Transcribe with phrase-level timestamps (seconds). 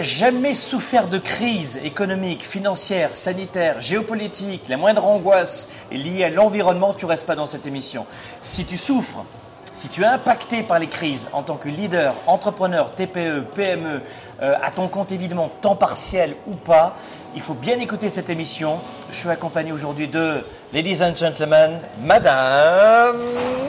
[0.00, 6.94] Jamais souffert de crise économique, financière, sanitaire, géopolitique, la moindre angoisse est liée à l'environnement,
[6.94, 8.06] tu restes pas dans cette émission.
[8.40, 9.24] Si tu souffres,
[9.72, 14.00] si tu es impacté par les crises en tant que leader, entrepreneur, TPE, PME,
[14.40, 16.96] euh, à ton compte évidemment, temps partiel ou pas,
[17.34, 18.78] il faut bien écouter cette émission.
[19.10, 23.18] Je suis accompagné aujourd'hui de, ladies and gentlemen, Madame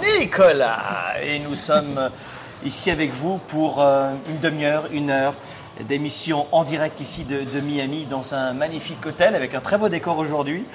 [0.01, 1.15] Nicolas.
[1.21, 2.09] Et nous sommes
[2.63, 5.33] ici avec vous pour euh, une demi-heure, une heure
[5.81, 10.17] d'émission en direct ici de, Miami dans un magnifique hôtel avec un très beau décor
[10.17, 10.65] aujourd'hui.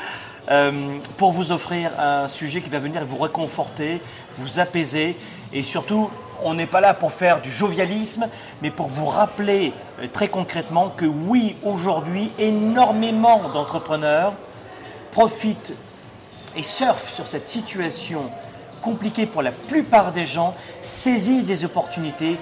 [0.50, 4.00] euh, pour vous offrir un sujet qui va venir vous réconforter,
[4.37, 5.16] vous apaiser
[5.53, 6.10] et surtout,
[6.42, 8.28] on n'est pas là pour faire du jovialisme,
[8.62, 14.34] mais pour vous rappeler euh, très concrètement que oui, aujourd'hui, énormément d'entrepreneurs
[15.10, 15.72] profitent
[16.56, 18.31] et surfent sur cette situation
[18.82, 22.37] compliquée pour la plupart des gens, saisissent des opportunités.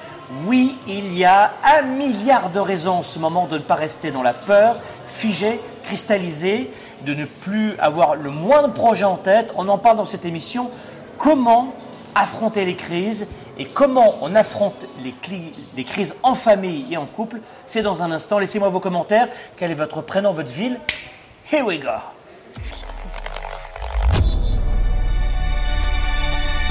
[0.47, 4.11] Oui, il y a un milliard de raisons en ce moment de ne pas rester
[4.11, 4.77] dans la peur,
[5.15, 6.71] figé, cristallisé,
[7.05, 9.53] de ne plus avoir le moindre projet en tête.
[9.57, 10.71] On en parle dans cette émission.
[11.17, 11.75] Comment
[12.15, 13.29] affronter les crises
[13.59, 18.39] et comment on affronte les crises en famille et en couple, c'est dans un instant.
[18.39, 19.29] Laissez-moi vos commentaires.
[19.57, 20.79] Quel est votre prénom, votre ville?
[21.51, 21.89] Here we go.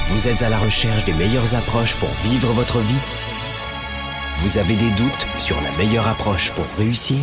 [0.06, 3.00] Vous êtes à la recherche des meilleures approches pour vivre votre vie
[4.38, 7.18] Vous avez des doutes sur la meilleure approche pour réussir?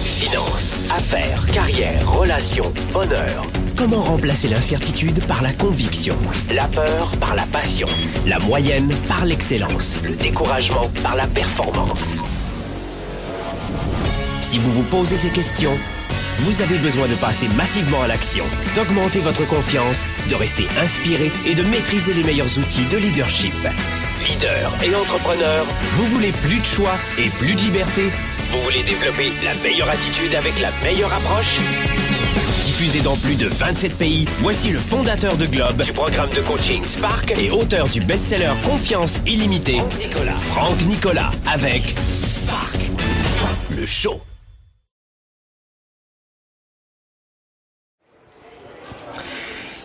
[0.00, 3.44] Finances, affaires, carrière, relations, honneur.
[3.76, 6.16] Comment remplacer l'incertitude par la conviction?
[6.50, 7.88] La peur par la passion.
[8.26, 9.96] La moyenne par l'excellence.
[10.04, 12.22] Le découragement par la performance.
[14.40, 15.76] Si vous vous posez ces questions,
[16.40, 21.54] vous avez besoin de passer massivement à l'action, d'augmenter votre confiance, de rester inspiré et
[21.54, 23.54] de maîtriser les meilleurs outils de leadership.
[24.28, 28.02] Leader et entrepreneur, vous voulez plus de choix et plus de liberté?
[28.50, 31.58] Vous voulez développer la meilleure attitude avec la meilleure approche?
[32.64, 36.84] Diffusé dans plus de 27 pays, voici le fondateur de Globe, du programme de coaching
[36.84, 40.32] Spark et auteur du best-seller Confiance illimitée, Nicolas.
[40.32, 41.82] Franck Nicolas, avec
[42.22, 42.76] Spark,
[43.70, 44.20] le show.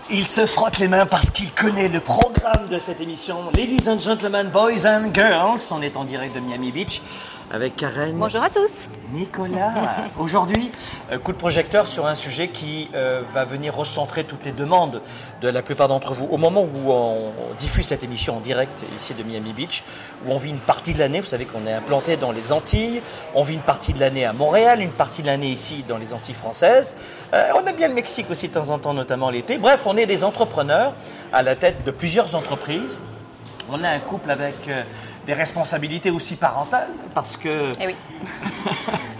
[0.09, 3.51] Il se frotte les mains parce qu'il connaît le programme de cette émission.
[3.53, 7.01] Ladies and gentlemen, boys and girls, on est en direct de Miami Beach
[7.51, 8.15] avec Karen.
[8.17, 8.71] Bonjour à tous.
[9.13, 9.71] Nicolas.
[10.19, 10.69] Aujourd'hui,
[11.11, 15.01] euh, coup de projecteur sur un sujet qui euh, va venir recentrer toutes les demandes
[15.41, 16.27] de la plupart d'entre vous.
[16.29, 19.83] Au moment où on diffuse cette émission en direct ici de Miami Beach,
[20.25, 23.01] où on vit une partie de l'année, vous savez qu'on est implanté dans les Antilles,
[23.33, 26.13] on vit une partie de l'année à Montréal, une partie de l'année ici dans les
[26.13, 26.95] Antilles françaises.
[27.33, 29.57] Euh, on a bien le Mexique aussi de temps en temps, notamment l'été.
[29.57, 30.93] Bref, on est des entrepreneurs
[31.31, 32.99] à la tête de plusieurs entreprises.
[33.69, 34.83] On a un couple avec euh,
[35.27, 37.95] des responsabilités aussi parentales parce que Eh oui.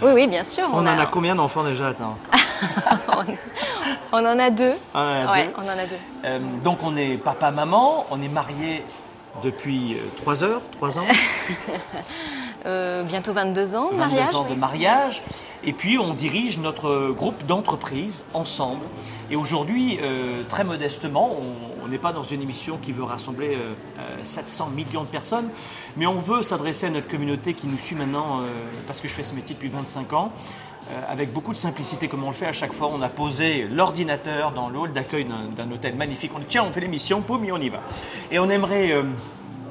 [0.02, 0.64] oui, oui, bien sûr.
[0.72, 2.16] on, en a combien d'enfants déjà Attends.
[4.12, 4.72] on en a deux.
[4.94, 5.52] On en a ouais, deux.
[5.58, 5.98] on en a deux.
[6.24, 8.82] Euh, donc on est papa-maman, on est mariés
[9.44, 11.06] depuis 3 heures, 3 ans,
[12.66, 14.34] Euh, bientôt 22 ans, 22 mariage.
[14.34, 15.22] ans de mariage.
[15.64, 18.84] Et puis on dirige notre groupe d'entreprises ensemble.
[19.30, 23.72] Et aujourd'hui, euh, très modestement, on- n'est pas dans une émission qui veut rassembler euh,
[23.98, 25.48] euh, 700 millions de personnes,
[25.96, 28.44] mais on veut s'adresser à notre communauté qui nous suit maintenant, euh,
[28.86, 30.30] parce que je fais ce métier depuis 25 ans.
[30.90, 33.64] euh, avec beaucoup de simplicité, comme on le fait à chaque fois, on a posé
[33.70, 36.32] l'ordinateur dans le hall d'accueil d'un hôtel magnifique.
[36.34, 37.78] On dit tiens, on fait l'émission, boum, et on y va.
[38.30, 39.02] Et on aimerait euh,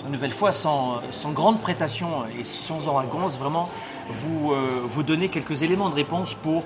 [0.08, 1.02] une nouvelle fois, sans,
[1.34, 3.70] grande prétention et sans arrogance, vraiment
[4.10, 6.64] vous, euh, donner quelques éléments de réponse pour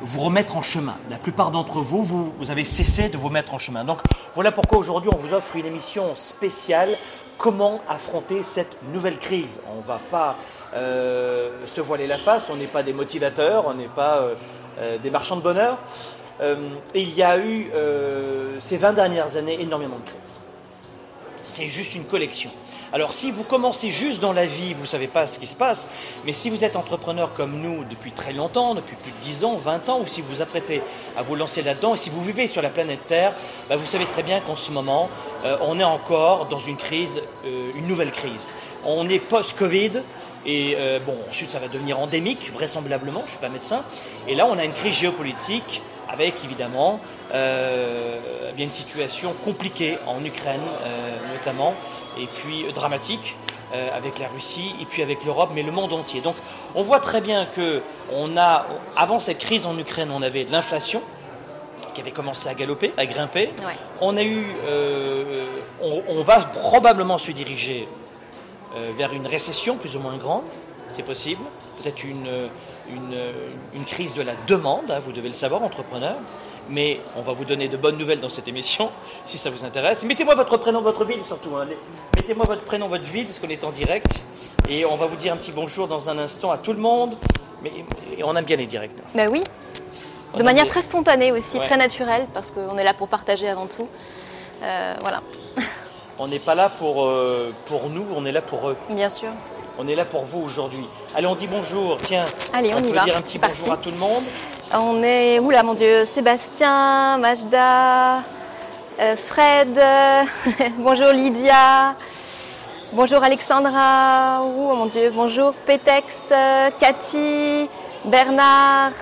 [0.00, 0.94] vous remettre en chemin.
[1.10, 3.84] La plupart d'entre vous, vous, avez cessé de vous mettre en chemin.
[3.84, 3.98] Donc
[4.34, 6.90] voilà pourquoi aujourd'hui on vous offre une émission spéciale.
[7.36, 10.36] Comment affronter cette nouvelle crise On ne va pas
[10.74, 14.28] euh, se voiler la face, on n'est pas des motivateurs, on n'est pas
[14.78, 15.78] euh, des marchands de bonheur.
[16.94, 17.70] Il y a eu
[18.58, 20.40] ces 20 dernières années énormément de crises
[21.44, 22.50] c'est juste une collection.
[22.94, 25.56] Alors si vous commencez juste dans la vie, vous ne savez pas ce qui se
[25.56, 25.88] passe,
[26.24, 29.56] mais si vous êtes entrepreneur comme nous depuis très longtemps, depuis plus de 10 ans,
[29.56, 30.80] 20 ans, ou si vous vous apprêtez
[31.16, 33.32] à vous lancer là-dedans, et si vous vivez sur la planète Terre,
[33.68, 35.10] bah, vous savez très bien qu'en ce moment,
[35.44, 38.52] euh, on est encore dans une crise, euh, une nouvelle crise.
[38.84, 40.02] On est post-Covid,
[40.46, 43.82] et euh, bon, ensuite ça va devenir endémique, vraisemblablement, je ne suis pas médecin,
[44.28, 45.82] et là on a une crise géopolitique
[46.14, 47.00] avec évidemment
[47.34, 48.18] euh,
[48.56, 51.74] bien une situation compliquée en Ukraine euh, notamment,
[52.22, 53.36] et puis euh, dramatique
[53.92, 56.20] avec la Russie, et puis avec l'Europe, mais le monde entier.
[56.20, 56.36] Donc
[56.76, 57.82] on voit très bien que
[58.12, 58.66] on a,
[58.96, 61.02] avant cette crise en Ukraine, on avait de l'inflation
[61.92, 63.46] qui avait commencé à galoper, à grimper.
[63.66, 63.76] Ouais.
[64.00, 65.46] On a eu, euh,
[65.82, 67.88] on, on va probablement se diriger
[68.76, 70.44] euh, vers une récession plus ou moins grande.
[70.88, 71.42] C'est possible.
[71.82, 72.28] Peut-être une,
[72.88, 73.16] une,
[73.74, 76.14] une crise de la demande, hein, vous devez le savoir, entrepreneur.
[76.70, 78.90] Mais on va vous donner de bonnes nouvelles dans cette émission,
[79.26, 80.02] si ça vous intéresse.
[80.04, 81.56] Mettez-moi votre prénom, votre ville surtout.
[81.56, 81.66] hein.
[82.16, 84.22] Mettez-moi votre prénom, votre ville, parce qu'on est en direct.
[84.68, 87.16] Et on va vous dire un petit bonjour dans un instant à tout le monde.
[87.62, 87.72] Mais
[88.16, 88.92] et on aime bien les directs.
[89.14, 89.42] Ben oui,
[90.34, 91.66] On de manière très spontanée aussi, Ouais.
[91.66, 93.86] très naturelle, parce qu'on est là pour partager avant tout.
[94.62, 95.20] Euh, voilà,
[96.18, 98.76] On n'est pas là pour, euh, pour nous, on est là pour eux.
[98.90, 99.28] bien sûr.
[99.78, 100.86] On est là pour vous aujourd'hui.
[101.14, 101.96] Allez, on dit bonjour.
[102.02, 103.04] Tiens, Allez, on y peut va.
[103.04, 104.22] dire un petit bonjour à tout le monde.
[104.72, 108.18] On est, oula mon Dieu, Sébastien, Majda,
[109.00, 109.80] euh, Fred,
[110.78, 111.94] bonjour Lydia,
[112.92, 117.68] bonjour Alexandra, oh mon Dieu, bonjour Pétex, euh, Cathy,
[118.04, 118.92] Bernard.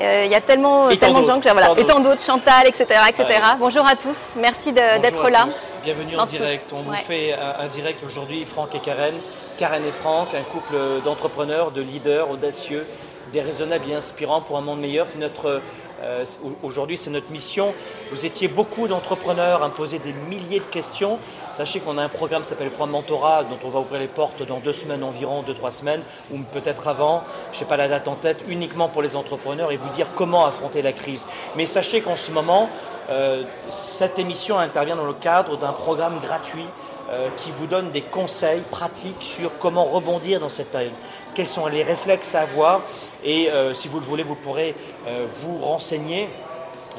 [0.00, 1.72] Euh, Il y a tellement, tellement de gens que j'ai- voilà.
[1.76, 2.84] Et tant d'autres, Chantal, etc.
[3.08, 3.24] etc.
[3.28, 3.56] Ouais.
[3.58, 5.44] Bonjour à tous, merci d'être là.
[5.46, 5.72] tous.
[5.82, 6.70] Bienvenue en direct.
[6.72, 6.98] On vous Ouais.
[6.98, 9.14] fait un, un direct aujourd'hui, Franck et Karen.
[9.58, 12.86] Karen et Franck, un couple d'entrepreneurs, de leaders audacieux,
[13.32, 15.08] déraisonnables et inspirants pour un monde meilleur.
[15.08, 15.60] C'est notre
[16.00, 16.24] euh,
[16.62, 17.74] aujourd'hui, c'est notre mission.
[18.12, 21.18] Vous étiez beaucoup d'entrepreneurs à me poser des milliers de questions.
[21.50, 24.06] Sachez qu'on a un programme qui s'appelle le programme Mentorat, dont on va ouvrir les
[24.06, 26.02] portes dans deux semaines environ, deux trois semaines,
[26.32, 27.24] ou peut-être avant.
[27.52, 30.46] Je sais pas la date en tête, uniquement pour les entrepreneurs et vous dire comment
[30.46, 31.26] affronter la crise.
[31.56, 32.70] Mais sachez qu'en ce moment,
[33.10, 36.66] euh, cette émission intervient dans le cadre d'un programme gratuit
[37.10, 40.92] euh, qui vous donne des conseils pratiques sur comment rebondir dans cette période.
[41.34, 42.82] Quels sont les réflexes à avoir
[43.24, 44.74] et euh, si vous le voulez, vous pourrez
[45.06, 46.28] euh, vous renseigner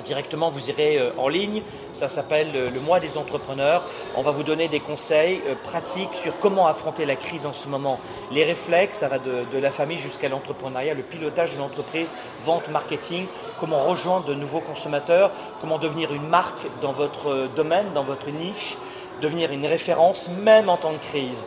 [0.04, 1.62] directement, vous irez en ligne.
[1.92, 3.84] Ça s'appelle le mois des entrepreneurs.
[4.16, 8.00] On va vous donner des conseils pratiques sur comment affronter la crise en ce moment.
[8.32, 12.14] Les réflexes, ça va de, de la famille jusqu'à l'entrepreneuriat, le pilotage de l'entreprise,
[12.46, 13.26] vente, marketing,
[13.60, 18.78] comment rejoindre de nouveaux consommateurs, comment devenir une marque dans votre domaine, dans votre niche,
[19.22, 21.46] devenir une référence même en temps de crise.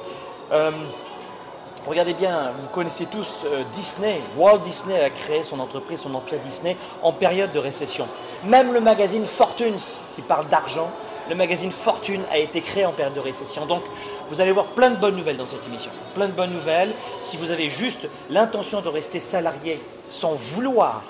[0.52, 0.70] Euh,
[1.86, 4.20] Regardez bien, vous connaissez tous euh, Disney.
[4.36, 8.06] Walt Disney a créé son entreprise, son empire Disney en période de récession.
[8.44, 9.80] Même le magazine Fortunes,
[10.14, 10.90] qui parle d'argent,
[11.28, 13.66] le magazine Fortune a été créé en période de récession.
[13.66, 13.82] Donc,
[14.30, 15.90] vous allez voir plein de bonnes nouvelles dans cette émission.
[16.14, 16.90] Plein de bonnes nouvelles.
[17.20, 21.02] Si vous avez juste l'intention de rester salarié sans vouloir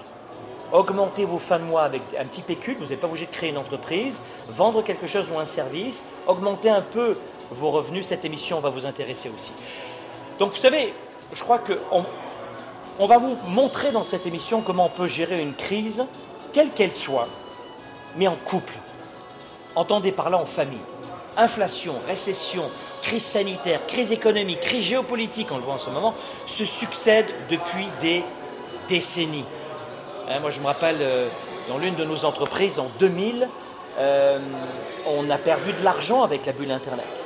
[0.73, 3.51] augmenter vos fins de mois avec un petit pécule, vous n'êtes pas obligé de créer
[3.51, 7.17] une entreprise, vendre quelque chose ou un service, augmenter un peu
[7.51, 9.53] vos revenus, cette émission va vous intéresser aussi.
[10.39, 10.93] Donc vous savez,
[11.33, 12.05] je crois qu'on
[12.99, 16.05] on va vous montrer dans cette émission comment on peut gérer une crise,
[16.53, 17.29] quelle qu'elle soit,
[18.17, 18.75] mais en couple.
[19.75, 20.81] Entendez par là en famille.
[21.37, 22.65] Inflation, récession,
[23.03, 26.15] crise sanitaire, crise économique, crise géopolitique, on le voit en ce moment,
[26.47, 28.23] se succèdent depuis des
[28.89, 29.45] décennies.
[30.33, 31.29] Hein, moi, je me rappelle, euh,
[31.69, 33.49] dans l'une de nos entreprises, en 2000,
[33.99, 34.39] euh,
[35.07, 37.25] on a perdu de l'argent avec la bulle Internet.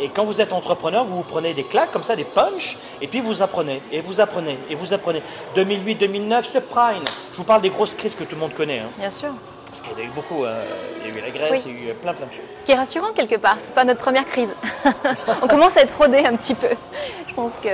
[0.00, 3.06] Et quand vous êtes entrepreneur, vous vous prenez des claques comme ça, des punches, et
[3.06, 5.22] puis vous apprenez, et vous apprenez, et vous apprenez.
[5.56, 7.04] 2008-2009, subprime.
[7.32, 8.78] Je vous parle des grosses crises que tout le monde connaît.
[8.80, 8.88] hein.
[8.98, 9.28] Bien sûr.
[9.66, 10.44] Parce qu'il y en a eu beaucoup.
[10.44, 10.54] hein.
[11.04, 11.72] Il y a eu la Grèce, Oui.
[11.78, 12.40] il y a eu plein plein de choses.
[12.58, 14.48] Ce qui est rassurant quelque part, c'est pas notre première crise.
[15.42, 16.70] on commence à être rodé un petit peu.
[17.28, 17.68] Je pense que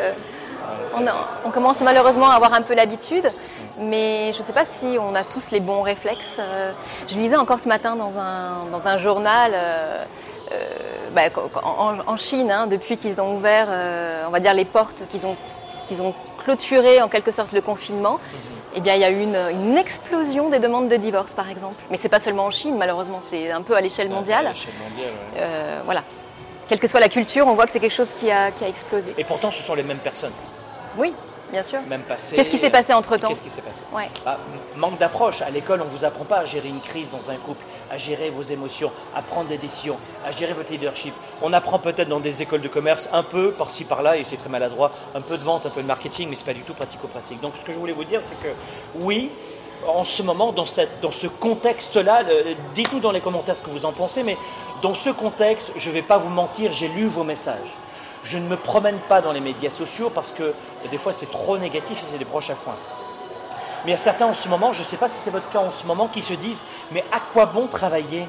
[0.96, 3.30] on, a- on commence malheureusement à avoir un peu l'habitude,
[3.78, 6.36] mais je ne sais pas si on a tous les bons réflexes.
[6.38, 6.72] Euh,
[7.08, 9.52] Je lisais encore ce matin dans un, dans un journal.
[9.54, 10.04] euh,
[10.52, 10.56] euh,
[11.12, 11.22] bah,
[11.64, 15.26] en, en Chine, hein, depuis qu'ils ont ouvert, euh, on va dire les portes, qu'ils
[15.26, 15.36] ont,
[15.88, 18.20] qu'ils ont clôturé en quelque sorte le confinement,
[18.74, 21.82] eh bien, il y a eu une, une explosion des demandes de divorce, par exemple.
[21.90, 24.46] Mais c'est pas seulement en Chine, malheureusement, c'est un peu à l'échelle mondiale.
[24.46, 25.38] À l'échelle mondiale, ouais.
[25.40, 26.02] Euh, voilà.
[26.68, 28.68] Quelle que soit la culture, on voit que c'est quelque chose qui a, qui a
[28.68, 29.14] explosé.
[29.18, 30.32] Et pourtant, ce sont les mêmes personnes,
[30.96, 31.12] Oui,
[31.50, 31.80] bien sûr.
[31.88, 32.36] même passées.
[32.36, 34.08] Qu'est-ce qui s'est passé entre-temps Qu'est-ce qui s'est passé Ouais.
[34.24, 34.38] Bah,
[34.76, 35.42] manque d'approche.
[35.42, 37.96] À l'école, on ne vous apprend pas à gérer une crise dans un couple, à
[37.96, 41.14] gérer vos émotions, à prendre des décisions, à gérer votre leadership.
[41.42, 44.48] On apprend peut-être dans des écoles de commerce un peu par-ci par-là, et c'est très
[44.48, 46.74] maladroit, un peu de vente, un peu de marketing, mais ce n'est pas du tout
[46.74, 47.40] pratico-pratique.
[47.40, 48.52] Donc ce que je voulais vous dire, c'est que
[48.96, 49.30] oui,
[49.86, 52.24] en ce moment, dans, cette, dans ce contexte-là,
[52.74, 54.36] dites-nous dans les commentaires ce que vous en pensez, mais
[54.82, 57.74] dans ce contexte, je ne vais pas vous mentir, j'ai lu vos messages.
[58.28, 60.52] Je ne me promène pas dans les médias sociaux parce que
[60.90, 62.74] des fois c'est trop négatif et c'est des broches à foin.
[63.84, 65.48] Mais il y a certains en ce moment, je ne sais pas si c'est votre
[65.48, 68.26] cas en ce moment, qui se disent Mais à quoi bon travailler?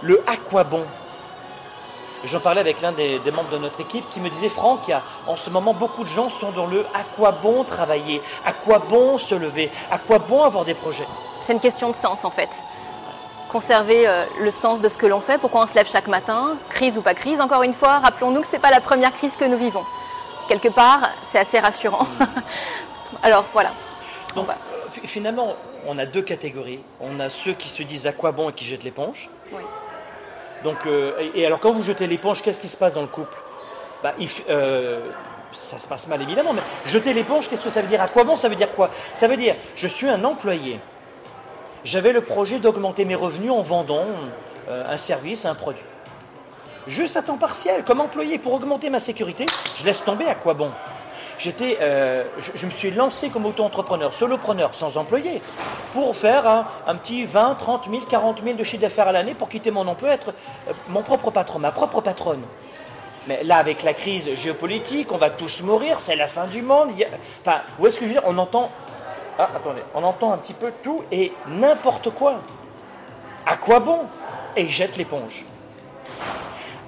[0.00, 0.84] Le à quoi bon?
[2.24, 4.92] J'en parlais avec l'un des, membres de notre équipe qui me disait Franck,
[5.26, 8.22] en ce moment beaucoup de gens sont dans le à quoi bon travailler?
[8.46, 9.72] À quoi bon se lever?
[9.90, 11.06] À quoi bon avoir des projets?
[11.40, 12.50] C'est une question de sens en fait.
[13.52, 16.56] Conserver euh, le sens de ce que l'on fait, pourquoi on se lève chaque matin,
[16.70, 17.38] crise ou pas crise.
[17.40, 19.84] Encore une fois, rappelons-nous que ce n'est pas la première crise que nous vivons.
[20.48, 22.06] Quelque part, c'est assez rassurant.
[23.22, 23.72] Alors voilà.
[24.34, 25.54] Donc, On va- euh, fi- finalement,
[25.86, 26.80] on a deux catégories.
[27.00, 29.28] On a ceux qui se disent à quoi bon et qui jettent l'éponge.
[29.52, 29.60] Oui.
[30.64, 33.36] Donc, euh, et, alors, quand vous jetez l'éponge, qu'est-ce qui se passe dans le couple?
[34.02, 34.14] Bah,
[34.48, 35.00] euh,
[35.52, 38.00] ça se passe mal évidemment, mais jeter l'éponge, qu'est-ce que ça veut dire?
[38.00, 38.88] À quoi bon Ça veut dire quoi?
[39.14, 40.80] Ça veut dire, je suis un employé.
[41.84, 44.06] J'avais le projet d'augmenter mes revenus en vendant
[44.68, 45.82] euh, un service, un produit.
[46.86, 49.46] Juste à temps partiel, comme employé, pour augmenter ma sécurité,
[49.78, 50.70] je laisse tomber à quoi bon
[51.64, 55.40] euh, je, me suis lancé comme auto-entrepreneur, solopreneur, sans employé,
[55.92, 56.46] pour faire
[56.86, 59.88] un, petit 20, 30 000, 40 000 de chiffre d'affaires à l'année pour quitter mon
[59.88, 60.32] emploi, être
[60.68, 62.42] euh, mon propre patron, ma propre patronne.
[63.26, 66.90] Mais là, avec la crise géopolitique, on va tous mourir, c'est la fin du monde.
[67.44, 68.24] Enfin, où est-ce que je veux dire?
[68.26, 68.70] On entend.
[69.38, 72.40] Ah, attendez, on entend un petit peu tout et n'importe quoi.
[73.46, 74.00] À quoi bon?
[74.56, 75.44] Et jette l'éponge.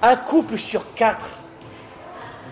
[0.01, 1.39] Un couple sur quatre,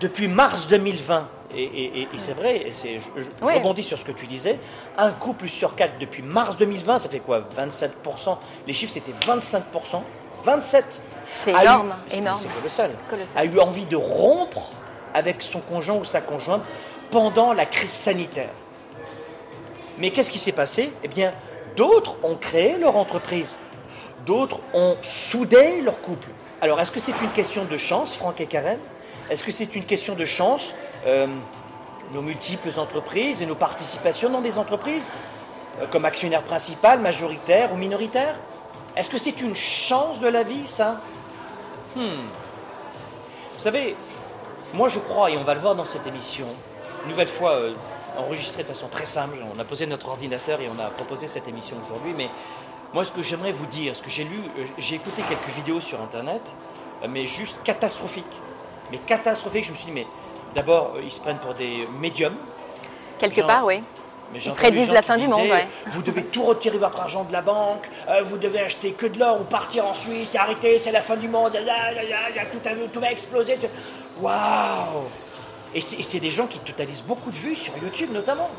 [0.00, 4.58] depuis mars 2020, et, c'est vrai, je, rebondis sur ce que tu disais,
[4.98, 7.42] un couple sur quatre depuis mars 2020, ça fait quoi?
[7.56, 8.36] 27%
[8.66, 9.62] Les chiffres c'était 25%.
[10.44, 11.00] 27
[11.44, 12.38] c'est énorme, énorme.
[12.38, 12.90] C'est colossal.
[13.36, 14.70] A eu envie de rompre
[15.14, 16.64] avec son conjoint ou sa conjointe
[17.10, 18.50] pendant la crise sanitaire.
[19.98, 20.92] Mais qu'est-ce qui s'est passé?
[21.02, 21.32] Eh bien,
[21.76, 23.58] d'autres ont créé leur entreprise.
[24.26, 26.28] D'autres ont soudé leur couple.
[26.60, 28.78] Alors, est-ce que c'est une question de chance, Franck et Karen?
[29.30, 30.74] Est-ce que c'est une question de chance
[31.06, 31.26] euh,
[32.12, 35.10] Nos multiples entreprises et nos participations dans des entreprises,
[35.80, 38.36] euh, comme actionnaire principal, majoritaire ou minoritaire?
[38.96, 41.00] Est-ce que c'est une chance de la vie, ça?
[41.96, 42.28] Hmm.
[43.56, 43.96] Vous savez,
[44.72, 46.46] moi je crois, et on va le voir dans cette émission,
[47.04, 47.74] une nouvelle fois euh,
[48.18, 51.48] enregistrée de façon très simple, on a posé notre ordinateur et on a proposé cette
[51.48, 52.28] émission aujourd'hui, mais
[52.92, 55.80] moi ce que j'aimerais vous dire, ce que j'ai lu, euh, j'ai écouté quelques vidéos
[55.80, 56.54] sur Internet,
[57.02, 58.24] euh, mais juste catastrophiques.
[58.90, 60.06] Mais catastrophiques, je me suis dit, mais
[60.54, 62.36] d'abord, ils se prennent pour des médiums.
[63.18, 63.82] Quelque part, oui.
[64.34, 65.48] Ils prédisent la fin du monde.
[65.86, 69.18] Vous devez tout retirer votre argent de la banque, euh, vous devez acheter que de
[69.18, 71.52] l'or ou partir en Suisse, arrêter, c'est la fin du monde,
[72.52, 72.58] tout,
[72.92, 73.58] tout, va exploser.
[74.20, 75.04] Waouh
[75.74, 78.50] Et c'est des gens qui totalisent beaucoup de vues sur YouTube notamment.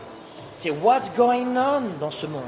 [0.55, 2.43] C'est what's going on dans ce monde.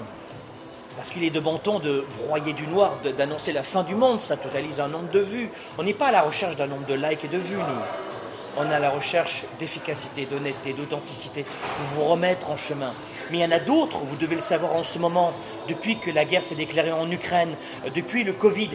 [0.95, 4.19] Parce qu'il est de bon ton de broyer du noir, d'annoncer la fin du monde,
[4.19, 5.49] ça totalise un nombre de vues.
[5.77, 7.83] On n'est pas à la recherche d'un nombre de likes et de vues, nous
[8.57, 12.93] on est à la recherche d'efficacité, d'honnêteté, d'authenticité, pour vous remettre en chemin.
[13.31, 15.31] Mais il y en a d'autres, vous devez le savoir en ce moment,
[15.67, 17.55] depuis que la guerre s'est déclarée en Ukraine,
[17.93, 18.69] depuis le Covid.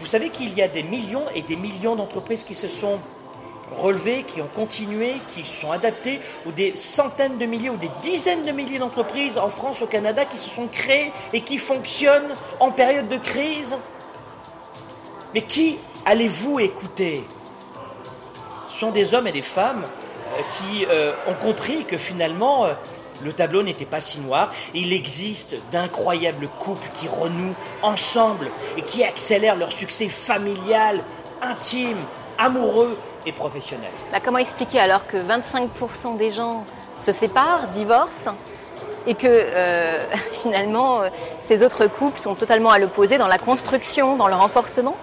[0.00, 3.00] Vous savez, qu'il y a des millions et des millions d'entreprises qui se sont
[3.76, 8.44] relevées, qui ont continué, qui sont adaptées, ou des centaines de milliers ou des dizaines
[8.44, 12.70] de milliers d'entreprises en France, au Canada, qui se sont créées et qui fonctionnent en
[12.70, 13.76] période de crise.
[15.34, 17.24] Mais qui allez-vous écouter?
[18.68, 22.74] Sont des hommes et des femmes euh, qui euh, ont compris que finalement euh,
[23.22, 24.52] le tableau n'était pas si noir.
[24.74, 28.46] Il existe d'incroyables couples qui renouent ensemble
[28.76, 31.02] et qui accélèrent leur succès familial,
[31.42, 31.98] intime,
[32.38, 33.90] amoureux et professionnel.
[34.12, 36.64] Bah, comment expliquer alors que 25% des gens
[36.98, 38.36] se séparent, divorcent
[39.06, 39.44] et que
[40.40, 41.00] finalement
[41.40, 44.96] ces autres couples sont totalement à l'opposé dans la construction, dans le renforcement?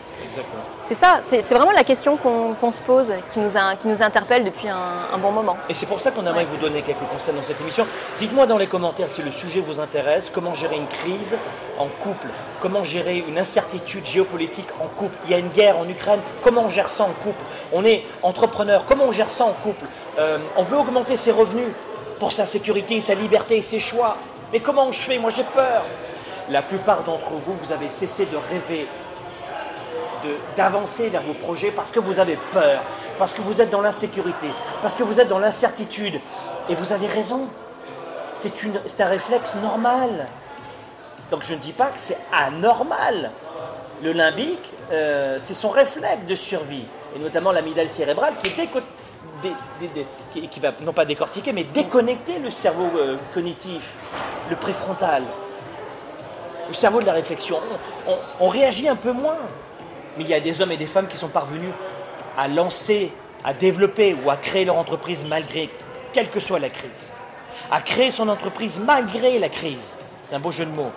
[0.88, 4.68] C'est ça, c'est vraiment la question qu'on se pose, qui nous, qui nous interpelle depuis
[4.70, 5.58] un, bon moment.
[5.70, 7.88] Et c'est pour ça qu'on aimerait vous donner quelques conseils dans cette émission.
[8.20, 11.38] Dites-moi dans les commentaires si le sujet vous intéresse, comment gérer une crise
[11.80, 12.28] en couple,
[12.62, 15.18] comment gérer une incertitude géopolitique en couple?
[15.26, 17.44] Il y a une guerre en Ukraine, comment on gère ça en couple?
[17.74, 19.86] On est entrepreneur, comment on gère ça en couple?
[20.20, 21.70] Euh, On veut augmenter ses revenus
[22.20, 24.18] pour sa sécurité, sa liberté, ses choix.
[24.54, 25.18] Mais comment je fais?
[25.18, 25.84] Moi j'ai peur.
[26.50, 28.88] La plupart d'entre vous, vous avez cessé de rêver
[30.56, 32.82] d'avancer vers vos projets parce que vous avez peur,
[33.18, 34.48] parce que vous êtes dans l'insécurité,
[34.82, 36.20] parce que vous êtes dans l'incertitude.
[36.70, 37.48] Et vous avez raison.
[38.34, 40.28] C'est un réflexe normal.
[41.32, 43.32] Donc je ne dis pas que c'est anormal.
[44.04, 46.84] Le limbique, euh, c'est son réflexe de survie,
[47.16, 48.52] et notamment l'amygdale cérébrale qui,
[50.50, 53.94] qui, va non pas décortiquer, mais déconnecter le cerveau euh, cognitif,
[54.50, 55.24] le préfrontal,
[56.68, 57.58] le cerveau de la réflexion.
[58.40, 59.38] on réagit un peu moins
[60.18, 61.74] mais il y a des hommes et des femmes qui sont parvenus
[62.38, 63.12] à lancer,
[63.44, 65.70] à développer ou à créer leur entreprise malgré,
[66.14, 67.12] quelle que soit la crise.
[67.72, 69.96] À créer son entreprise malgré la crise.
[70.24, 70.92] C'est un beau jeu de mots.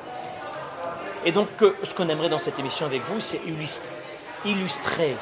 [1.25, 1.49] Et donc,
[1.83, 3.41] ce qu'on aimerait dans cette émission avec vous, c'est
[4.45, 5.17] illustrer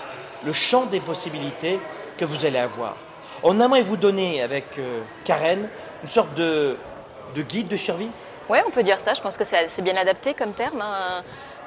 [0.45, 1.81] le champ des possibilités
[2.19, 2.97] que vous allez avoir.
[3.43, 5.69] On aimerait vous donner avec euh, Karen
[6.03, 6.76] une sorte de,
[7.37, 8.11] guide de survie.
[8.49, 9.15] Oui, on peut dire ça.
[9.15, 10.81] Je pense que c'est bien adapté comme terme.
[10.81, 11.23] Hein.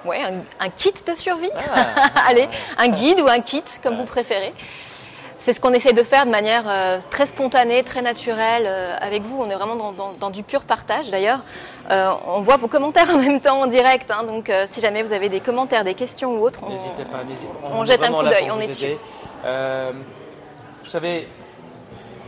[0.06, 1.51] Ouais, un, kit de survie.
[1.56, 2.08] Ah.
[2.27, 4.53] Allez, un guide ou un kit, comme vous préférez.
[5.39, 9.24] C'est ce qu'on essaie de faire de manière euh, très spontanée, très naturelle euh, avec
[9.24, 9.41] vous.
[9.41, 11.10] On est vraiment dans, du pur partage.
[11.10, 11.39] D'ailleurs,
[11.89, 14.12] euh, on voit vos commentaires en même temps en direct.
[14.12, 14.24] Hein.
[14.24, 17.20] donc, si jamais vous avez des commentaires, des questions ou autres, n'hésitez pas.
[17.63, 18.51] On, on jette un coup d'œil.
[18.51, 18.98] On est dessus.
[19.44, 21.27] vous savez,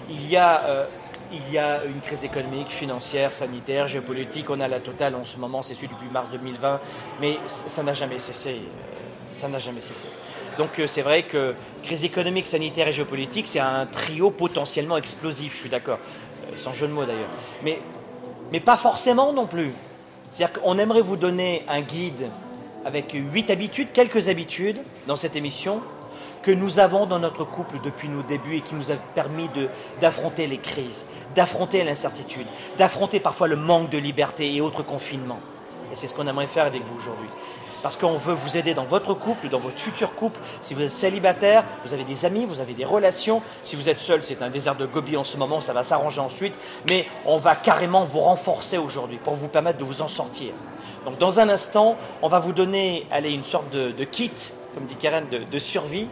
[0.09, 0.87] il y a
[1.31, 4.49] il y a une crise économique, financière, sanitaire, géopolitique.
[4.49, 6.79] On a la totale en ce moment, c'est celui depuis mars 2020,
[7.19, 8.61] mais ça n'a jamais cessé.
[8.61, 10.07] Euh, ça n'a jamais cessé.
[10.57, 15.53] Donc euh, c'est vrai que crise économique, sanitaire et géopolitique, c'est un trio potentiellement explosif,
[15.53, 15.99] je suis d'accord,
[16.43, 17.29] euh, sans jeu de mots d'ailleurs.
[17.63, 17.79] Mais,
[18.51, 19.73] mais pas forcément non plus.
[20.31, 22.29] C'est-à-dire qu'on aimerait vous donner un guide
[22.85, 25.81] avec huit habitudes, quelques habitudes dans cette émission,
[26.41, 29.49] que nous avons dans notre couple depuis nos débuts et qui nous a permis
[29.99, 35.39] d'affronter les crises, d'affronter l'incertitude, d'affronter parfois le manque de liberté et autres confinements.
[35.91, 37.27] Et c'est ce qu'on aimerait faire avec vous aujourd'hui.
[37.83, 40.39] Parce qu'on veut vous aider dans votre couple, dans votre futur couple.
[40.61, 43.41] Si vous êtes célibataire, vous avez des amis, vous avez des relations.
[43.63, 46.21] Si vous êtes seul, c'est un désert de gobi en ce moment, ça va s'arranger
[46.21, 46.57] ensuite.
[46.89, 50.53] Mais on va carrément vous renforcer aujourd'hui pour vous permettre de vous en sortir.
[51.05, 54.31] Donc dans un instant, on va vous donner allez, une sorte de, kit,
[54.75, 56.07] comme dit Karen, de survie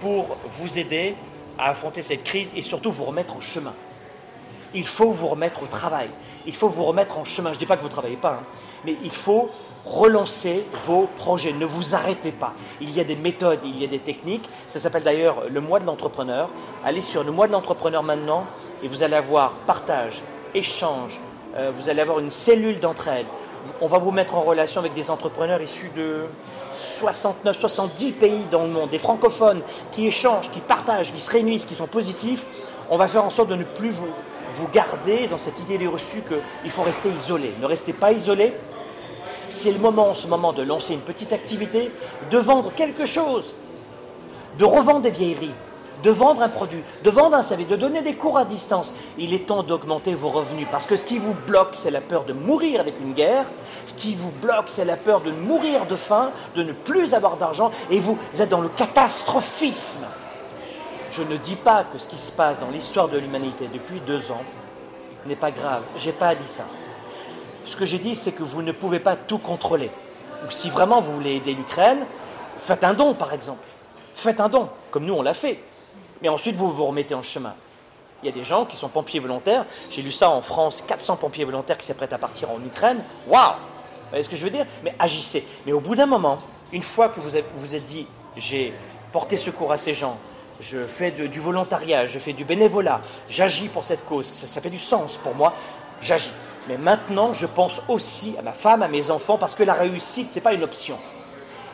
[0.00, 1.14] pour vous aider
[1.58, 3.74] à affronter cette crise et surtout vous remettre en chemin.
[4.74, 6.10] Il faut vous remettre au travail.
[6.46, 7.50] Il faut vous remettre en chemin.
[7.50, 8.44] Je ne dis pas que vous ne travaillez pas, hein,
[8.84, 9.50] mais il faut
[9.86, 11.52] relancer vos projets.
[11.52, 12.52] Ne vous arrêtez pas.
[12.80, 14.48] Il y a des méthodes, il y a des techniques.
[14.66, 16.50] Ça s'appelle d'ailleurs le mois de l'entrepreneur.
[16.84, 18.46] Allez sur le mois de l'entrepreneur maintenant
[18.82, 20.22] et vous allez avoir partage,
[20.54, 21.20] échange.
[21.54, 23.26] Euh, vous allez avoir une cellule d'entraide.
[23.80, 26.24] On va vous mettre en relation avec des entrepreneurs issus de
[26.72, 31.64] 69, 70 pays dans le monde, des francophones qui échangent, qui partagent, qui se réunissent,
[31.64, 32.44] qui sont positifs.
[32.90, 34.06] On va faire en sorte de ne plus vous,
[34.72, 37.52] garder dans cette idée reçue qu'il faut rester isolé.
[37.60, 38.52] Ne restez pas isolé.
[39.48, 41.90] C'est le moment en ce moment de lancer une petite activité,
[42.30, 43.54] de vendre quelque chose,
[44.58, 45.54] de revendre des vieilleries,
[46.02, 48.94] de vendre un produit, de vendre un service, de donner des cours à distance.
[49.18, 52.24] Il est temps d'augmenter vos revenus parce que ce qui vous bloque, c'est la peur
[52.24, 53.46] de mourir avec une guerre.
[53.86, 57.36] Ce qui vous bloque, c'est la peur de mourir de faim, de ne plus avoir
[57.36, 60.04] d'argent et vous êtes dans le catastrophisme.
[61.10, 64.30] Je ne dis pas que ce qui se passe dans l'histoire de l'humanité depuis deux
[64.30, 64.42] ans
[65.26, 65.82] n'est pas grave.
[65.96, 66.64] J'ai pas dit ça.
[67.64, 69.90] Ce que j'ai dit, c'est que vous ne pouvez pas tout contrôler.
[70.50, 72.06] si vraiment vous voulez aider l'Ukraine,
[72.58, 73.66] faites un don, par exemple.
[74.14, 75.60] Faites un don, comme nous on l'a fait.
[76.26, 77.54] Mais ensuite, vous vous remettez en chemin.
[78.20, 79.64] Il y a des gens qui sont pompiers volontaires.
[79.90, 82.98] J'ai lu ça en France, 400 pompiers volontaires qui s'apprêtent à partir en Ukraine.
[83.28, 84.66] Waouh Vous voyez ce que je veux dire?
[84.82, 85.46] Mais agissez.
[85.66, 86.38] Mais au bout d'un moment,
[86.72, 88.74] une fois que vous vous êtes dit, j'ai
[89.12, 90.18] porté secours à ces gens,
[90.58, 94.68] je fais du volontariat, je fais du bénévolat, j'agis pour cette cause, ça, ça fait
[94.68, 95.54] du sens pour moi,
[96.00, 96.32] j'agis.
[96.66, 100.28] Mais maintenant, je pense aussi à ma femme, à mes enfants, parce que la réussite,
[100.30, 100.98] ce n'est pas une option.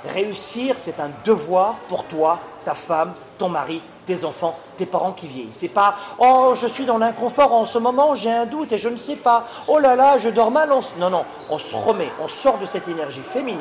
[0.04, 5.28] Réussir, c'est un devoir pour toi, ta femme, ton mari, tes enfants, tes parents qui
[5.28, 5.58] vieillissent.
[5.60, 8.88] C'est pas oh je suis dans l'inconfort en ce moment, j'ai un doute et je
[8.88, 9.46] ne sais pas.
[9.68, 10.70] Oh là là, je dors mal.
[10.98, 13.58] Non non, on se remet, on sort de cette énergie féminine.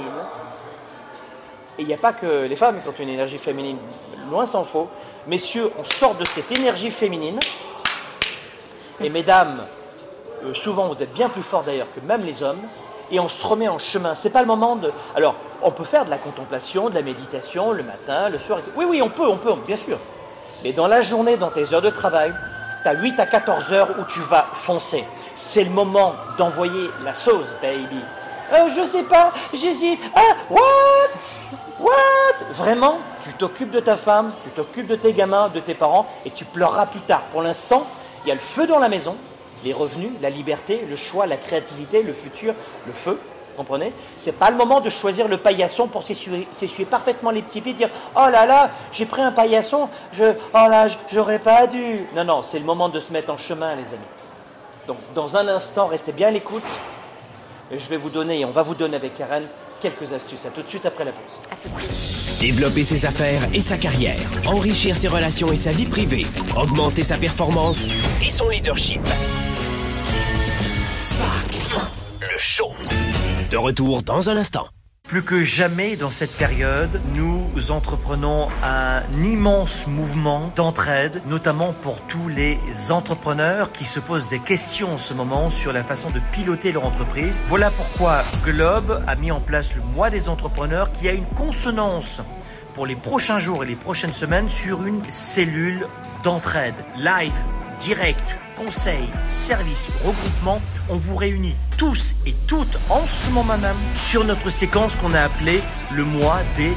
[1.78, 3.78] Et il n'y a pas que les femmes qui ont une énergie féminine,
[4.30, 4.88] loin s'en faut.
[5.28, 7.40] Messieurs, on sort de cette énergie féminine.
[9.00, 9.66] Et mesdames,
[10.44, 12.62] euh, souvent vous êtes bien plus forts d'ailleurs que même les hommes
[13.12, 14.16] et on se remet en chemin.
[14.16, 14.92] C'est pas le moment de.
[15.16, 18.60] Alors, on peut faire de la contemplation, de la méditation le matin, le soir.
[18.76, 19.98] Oui, oui, on peut, on peut, bien sûr.
[20.64, 22.34] Mais dans la journée, dans tes heures de travail,
[22.84, 25.04] tu as 8 à 14 heures où tu vas foncer.
[25.36, 28.00] C'est le moment d'envoyer la sauce, baby.
[28.54, 30.00] Euh, je sais pas, j'hésite.
[30.16, 30.60] Ah, what?
[31.80, 32.46] What?
[32.54, 36.32] Vraiment, tu t'occupes de ta femme, tu t'occupes de tes gamins, de tes parents, et
[36.32, 37.22] tu pleureras plus tard.
[37.32, 37.88] Pour l'instant,
[38.24, 39.16] il y a le feu dans la maison,
[39.64, 42.54] les revenus, la liberté, le choix, la créativité, le futur,
[42.86, 43.20] le feu.
[43.56, 43.94] Comprenez?
[44.18, 47.76] C'est pas le moment de choisir le paillasson pour s'essuyer parfaitement les petits pieds et
[47.76, 52.02] dire Oh là là, j'ai pris un paillasson, je, oh là, j'aurais pas dû.
[52.16, 54.12] Non, non, c'est le moment de se mettre en chemin, les amis.
[54.88, 56.64] Donc, dans un instant, restez bien à l'écoute.
[57.72, 59.44] Je vais vous donner, on va vous donner avec Karen
[59.82, 60.46] quelques astuces.
[60.46, 61.40] À tout de suite après la pause.
[61.52, 62.40] À tout de suite.
[62.40, 66.26] Développer ses affaires et sa carrière, enrichir ses relations et sa vie privée,
[66.58, 67.86] augmenter sa performance
[68.22, 69.02] et son leadership.
[70.98, 71.54] Spark,
[72.20, 72.74] le show.
[73.52, 74.70] De retour dans un instant.
[75.10, 82.30] Plus que jamais dans cette période, nous entreprenons un immense mouvement d'entraide, notamment pour tous
[82.30, 82.58] les
[82.92, 86.86] entrepreneurs qui se posent des questions en ce moment sur la façon de piloter leur
[86.86, 87.44] entreprise.
[87.48, 92.22] Voilà pourquoi Globe a mis en place le mois des entrepreneurs qui a une consonance
[92.74, 95.88] pour les prochains jours et les prochaines semaines sur une cellule
[96.24, 97.36] d'entraide live,
[97.80, 104.24] direct, conseils, services, regroupements, on vous réunit tous et toutes en ce moment même sur
[104.24, 106.74] notre séquence qu'on a appelée le mois des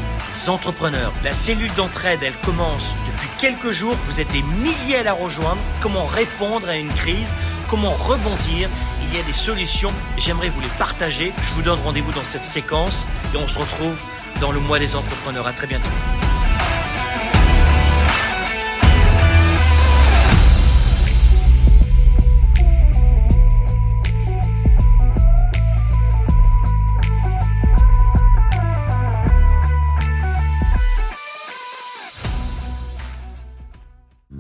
[0.49, 1.13] entrepreneurs.
[1.23, 3.97] La cellule d'entraide, elle commence depuis quelques jours.
[4.07, 5.61] Vous êtes des milliers à la rejoindre.
[5.83, 7.35] Comment répondre à une crise?
[7.69, 8.69] Comment rebondir?
[9.03, 9.93] Il y a des solutions.
[10.17, 11.33] J'aimerais vous les partager.
[11.43, 13.97] Je vous donne rendez-vous dans cette séquence et on se retrouve
[14.41, 15.47] dans le mois des entrepreneurs.
[15.47, 15.91] À très bientôt.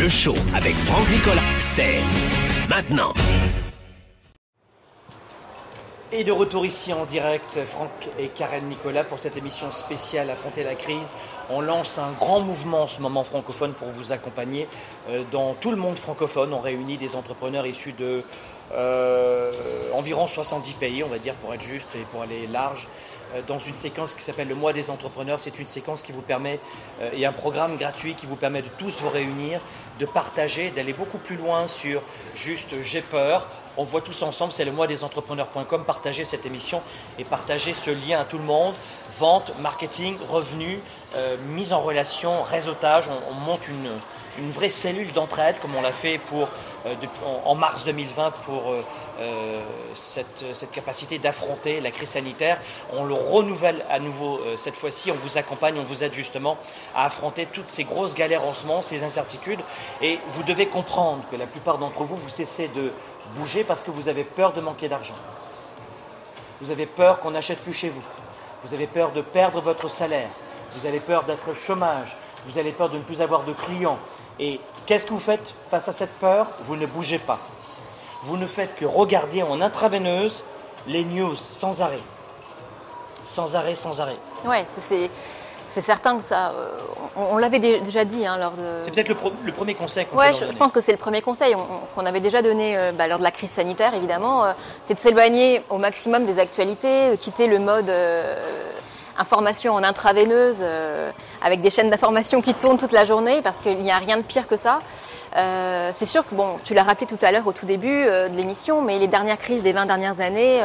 [0.00, 2.00] Le show avec Franck Nicolas, c'est
[2.70, 3.12] maintenant.
[6.10, 10.64] Et de retour ici en direct, Franck et Karen Nicolas pour cette émission spéciale Affronter
[10.64, 11.12] la crise.
[11.50, 14.66] On lance un grand mouvement en ce moment francophone pour vous accompagner
[15.10, 16.54] euh, dans tout le monde francophone.
[16.54, 18.24] On réunit des entrepreneurs issus de
[18.72, 19.52] euh,
[19.92, 22.88] environ 70 pays, on va dire pour être juste et pour aller large,
[23.34, 25.40] euh, dans une séquence qui s'appelle le mois des entrepreneurs.
[25.40, 26.58] C'est une séquence qui vous permet,
[27.12, 29.60] et un programme gratuit qui vous permet de tous vous réunir,
[30.00, 32.02] de partager, d'aller beaucoup plus loin sur
[32.34, 36.82] juste j'ai peur, on voit tous ensemble, c'est le mois des entrepreneurs.com, partager cette émission
[37.18, 38.74] et partager ce lien à tout le monde.
[39.18, 40.78] Vente, marketing, revenus,
[41.14, 43.08] euh, mise en relation, réseautage.
[43.30, 46.48] On, monte une, vraie cellule d'entraide comme on l'a fait pour,
[46.86, 46.94] euh,
[47.44, 48.84] en, mars 2020 pour euh,
[49.96, 52.58] cette, cette, capacité d'affronter la crise sanitaire.
[52.92, 55.10] On le renouvelle à nouveau cette fois-ci.
[55.10, 56.56] On vous accompagne, on vous aide justement
[56.94, 59.60] à affronter toutes ces grosses galères en ce moment, ces incertitudes.
[60.00, 62.92] Et vous devez comprendre que la plupart d'entre vous, vous cessez de
[63.34, 65.14] Bougez parce que vous avez peur de manquer d'argent.
[66.60, 68.02] Vous avez peur qu'on n'achète plus chez vous.
[68.64, 70.28] Vous avez peur de perdre votre salaire.
[70.74, 72.16] Vous avez peur d'être chômage.
[72.46, 73.98] Vous avez peur de ne plus avoir de clients.
[74.38, 76.48] Et qu'est-ce que vous faites face à cette peur?
[76.60, 77.38] Vous ne bougez pas.
[78.22, 80.42] Vous ne faites que regarder en intraveineuse
[80.86, 82.00] les news sans arrêt.
[83.24, 84.16] Sans arrêt, sans arrêt.
[84.44, 85.10] Ouais, c'est
[85.70, 86.48] c'est certain que ça.
[86.48, 86.68] Euh,
[87.16, 88.82] on, l'avait déjà dit hein, lors de.
[88.82, 89.08] C'est peut-être
[89.44, 91.54] le, premier conseil qu'on Ouais, je, je, pense que c'est le premier conseil
[91.94, 94.44] qu'on avait déjà donné euh, bah, lors de la crise sanitaire, évidemment.
[94.44, 94.52] Euh,
[94.82, 97.90] c'est de s'éloigner au maximum des actualités, de quitter le mode
[99.20, 100.64] information en intraveineuse
[101.42, 104.22] avec des chaînes d'information qui tournent toute la journée, parce qu'il n'y a rien de
[104.22, 104.80] pire que ça.
[105.92, 108.82] c'est sûr que, bon, tu l'as rappelé tout à l'heure au tout début de l'émission,
[108.82, 110.60] mais les dernières crises des 20 dernières années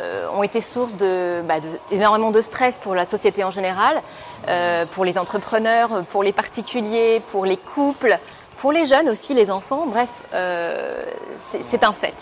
[0.00, 4.00] euh, ont été source de, bah, de stress pour la société en général,
[4.48, 8.18] euh, pour les entrepreneurs, pour les particuliers, pour les couples,
[8.56, 9.86] pour les jeunes aussi, les enfants.
[9.88, 11.02] Bref, euh,
[11.66, 12.14] c'est un fait.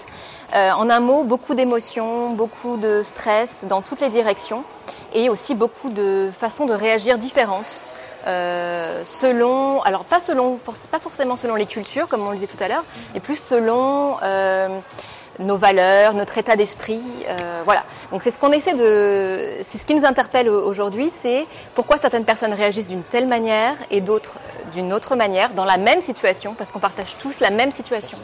[0.54, 4.64] en un mot, beaucoup d'émotions, beaucoup de stress dans toutes les directions
[5.14, 7.80] et aussi beaucoup de façons de réagir différentes.
[9.04, 10.58] selon, alors pas selon,
[10.90, 14.18] pas forcément selon les cultures comme on le disait tout à l'heure, mais plus selon
[15.38, 17.02] nos valeurs, notre état d'esprit.
[17.28, 17.84] Euh, voilà.
[18.10, 22.24] Donc c'est ce qu'on essaie de, c'est ce qui nous interpelle aujourd'hui, c'est pourquoi certaines
[22.24, 24.36] personnes réagissent d'une telle manière et d'autres
[24.72, 28.18] d'une autre manière dans la même situation, parce qu'on partage tous la même situation.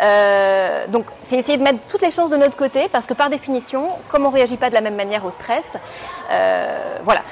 [0.00, 3.30] Euh, donc, c'est essayer de mettre toutes les chances de notre côté, parce que par
[3.30, 5.72] définition, comme on ne réagit pas de la même manière au stress,
[6.30, 7.22] euh, voilà.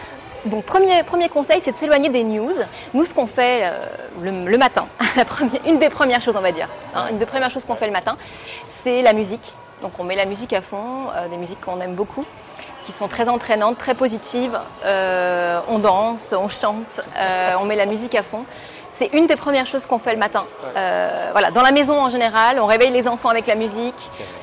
[0.47, 2.53] Donc, premier, premier conseil, c'est de s'éloigner des news.
[2.95, 3.65] Nous, ce qu'on fait
[4.23, 7.51] le, matin, la première, une des premières choses, on va dire, hein, une des premières
[7.51, 8.17] choses qu'on fait le matin,
[8.83, 9.57] c'est la musique.
[9.83, 12.25] Donc on met la musique à fond, euh, des musiques qu'on aime beaucoup,
[12.87, 14.59] qui sont très entraînantes, très positives.
[14.85, 18.45] Euh, on danse, on chante, euh, on met la musique à fond.
[18.99, 20.45] C'est une des premières choses qu'on fait le matin.
[21.33, 23.95] voilà, dans la maison en général, on réveille les enfants avec la musique,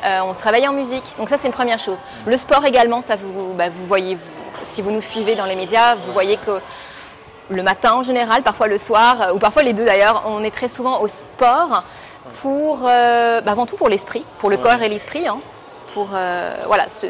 [0.03, 1.03] on se réveille en musique.
[1.17, 1.97] Donc ça c'est une première chose.
[2.25, 4.17] Le sport également, ça vous, bah, vous voyez,
[4.63, 6.59] si vous nous suivez dans les médias, vous voyez que
[7.49, 10.67] le matin en général, parfois le soir, ou parfois les deux d'ailleurs, on est très
[10.67, 11.83] souvent au sport
[12.41, 15.39] pour, euh, bah, avant tout pour l'esprit, pour le corps et l'esprit, hein,
[15.93, 17.07] pour euh, voilà, se,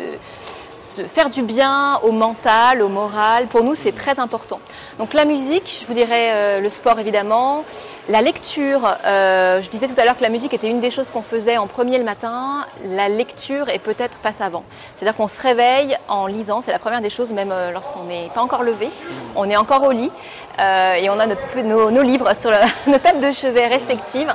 [1.13, 3.47] faire du bien au mental, au moral.
[3.47, 4.59] Pour nous, c'est très important.
[4.99, 7.63] Donc la musique, je vous dirais euh, le sport évidemment,
[8.09, 8.81] la lecture.
[9.05, 11.67] je disais tout à l'heure que la musique était une des choses qu'on faisait en
[11.67, 12.65] premier le matin.
[12.85, 14.65] La lecture est peut-être pas avant.
[14.95, 16.61] C'est-à-dire qu'on se réveille en lisant.
[16.61, 18.89] C'est la première des choses, même lorsqu'on n'est pas encore levé.
[19.37, 20.11] On est encore au lit
[20.59, 21.27] et on a
[21.63, 22.51] nos, livres sur
[22.87, 24.33] nos tables de chevet respectives.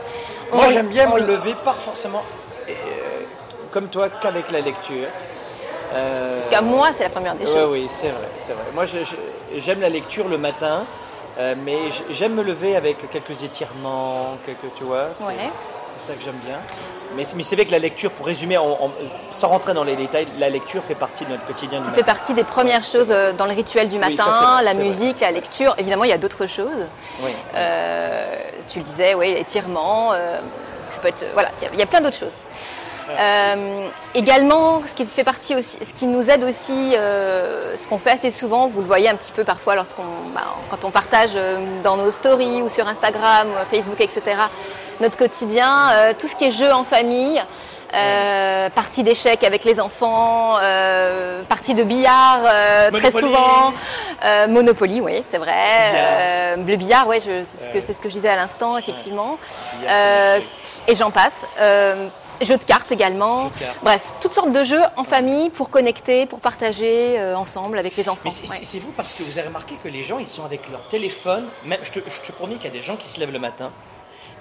[0.53, 2.23] Moi, j'aime bien me lever, pas forcément.
[2.69, 2.73] Euh,
[3.71, 5.07] comme toi qu'avec la lecture.
[5.95, 7.71] Euh, en tout cas, moi, c'est la première des choses.
[7.71, 8.65] Oui, c'est vrai, c'est vrai.
[8.75, 8.85] Moi,
[9.57, 10.83] j'aime la lecture le matin,
[11.39, 11.79] euh, mais
[12.11, 15.07] j'aime me lever avec quelques étirements, quelques, tu vois.
[15.15, 16.59] C'est ça que j'aime bien.
[17.17, 18.57] Mais, c'est vrai que la lecture, pour résumer,
[19.33, 21.83] sans rentrer dans les détails, la lecture fait partie de notre quotidien.
[21.85, 25.31] Ça fait partie des premières choses euh, dans le rituel du matin, la musique, la
[25.31, 25.75] lecture.
[25.79, 26.87] Évidemment, il y a d'autres choses.
[27.23, 27.31] Oui.
[28.69, 30.13] tu le disais, oui, l'étirement.
[30.91, 32.35] ça peut être, voilà, il y, a plein d'autres choses.
[33.09, 37.99] Euh, également, ce qui fait partie aussi, ce qui nous aide aussi, euh, ce qu'on
[37.99, 40.03] fait assez souvent, vous le voyez un petit peu parfois lorsqu'on,
[40.35, 44.23] bah, quand on partage euh, dans nos stories ou sur Instagram, ou Facebook, etc.
[45.01, 47.41] Notre quotidien, tout ce qui est jeu en famille,
[48.75, 50.57] partie d'échecs avec les enfants,
[51.49, 52.41] partie de billard
[52.93, 53.73] très souvent,
[54.49, 56.57] Monopoly, oui, c'est vrai.
[56.57, 59.39] le billard, oui, c'est ce, ce que je disais à l'instant, effectivement.
[60.89, 61.43] et j'en passe.
[62.41, 63.51] Jeux de cartes également.
[63.83, 68.09] Bref, toutes sortes de jeux en famille pour connecter, pour partager euh, ensemble avec les
[68.09, 68.31] enfants.
[68.31, 71.47] C'est vous parce que vous avez remarqué que les gens, ils sont avec leur téléphone.
[71.65, 73.39] Même, je, te, je te promets qu'il y a des gens qui se lèvent le
[73.39, 73.71] matin.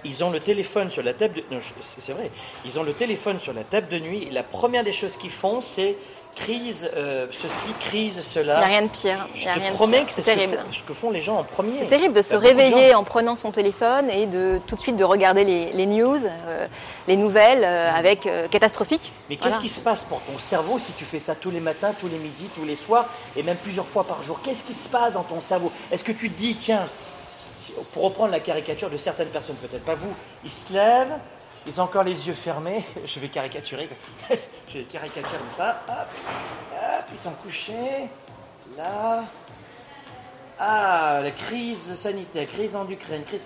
[0.04, 1.44] Ils ont le téléphone sur la table de...
[1.82, 2.30] c'est vrai.
[2.66, 5.32] Ils ont le téléphone sur la table de nuit et la première des choses qu'ils
[5.32, 5.96] font, c'est
[6.38, 8.56] crise euh, ceci, crise cela.
[8.56, 9.28] Il n'y a rien de pire.
[9.36, 11.80] Je te promets que c'est ce, que font les gens en premier.
[11.80, 15.04] C'est terrible de se réveiller en prenant son téléphone et de tout de suite de
[15.04, 16.68] regarder les, news, euh,
[17.08, 19.12] les nouvelles euh, avec catastrophiques.
[19.30, 21.94] Mais qu'est-ce qui se passe pour ton cerveau si tu fais ça tous les matins,
[22.00, 24.40] tous les midis, tous les soirs et même plusieurs fois par jour?
[24.44, 25.72] Qu'est-ce qui se passe dans ton cerveau?
[25.92, 26.88] Est-ce que tu te dis, tiens,
[27.94, 31.18] pour reprendre la caricature de certaines personnes, peut-être pas vous, ils se lèvent,
[31.68, 32.84] ils ont encore les yeux fermés.
[33.06, 33.90] Je vais caricaturer.
[34.70, 35.82] Je vais caricaturer comme ça.
[35.88, 36.08] Hop,
[36.74, 38.10] hop, ils sont couchés.
[38.78, 39.24] Là.
[40.60, 43.42] Ah, la crise sanitaire, crise en Ukraine, crise.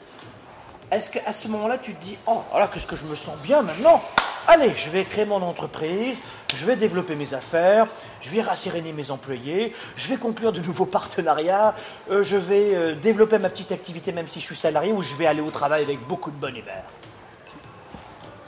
[0.89, 3.61] Est-ce qu'à ce, moment-là, tu te dis Oh, voilà, qu'est-ce que je me sens bien
[3.61, 4.01] maintenant?
[4.47, 6.17] Allez, je vais créer mon entreprise,
[6.55, 7.87] je vais développer mes affaires,
[8.19, 11.75] je vais rasséréner mes employés, je vais conclure de nouveaux partenariats,
[12.09, 15.13] euh, je vais euh, développer ma petite activité même si je suis salarié ou je
[15.15, 16.83] vais aller au travail avec beaucoup de bonne humeur.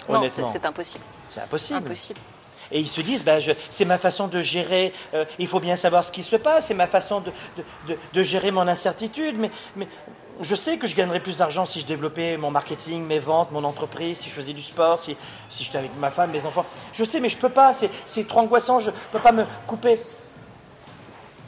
[0.09, 1.03] Non, c'est impossible.
[1.29, 1.91] C'est impossible.
[2.71, 3.37] Et ils se disent, bah,
[3.69, 6.73] c'est ma façon de gérer, euh, il faut bien savoir ce qui se passe, c'est
[6.73, 7.21] ma façon
[8.13, 9.87] de, gérer mon incertitude, mais, mais
[10.41, 13.63] je sais que je gagnerais plus d'argent si je développais mon marketing, mes ventes, mon
[13.63, 15.15] entreprise, si je faisais du sport, si,
[15.49, 16.65] si j'étais avec ma femme, mes enfants.
[16.93, 17.73] Je sais, mais je ne peux pas,
[18.05, 19.99] c'est trop angoissant, je ne peux pas me couper.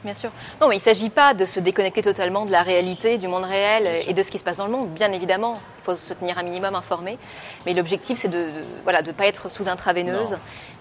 [0.03, 0.29] Bien sûr.
[0.61, 3.45] Non, mais il ne s'agit pas de se déconnecter totalement de la réalité, du monde
[3.45, 5.59] réel et de ce qui se passe dans le monde, bien évidemment.
[5.88, 7.19] Il faut se tenir un minimum informé.
[7.65, 10.38] Mais l'objectif, c'est de ne voilà, de pas être sous intraveineuse